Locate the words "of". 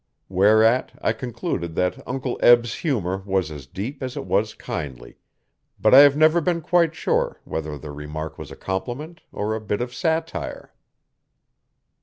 9.79-9.93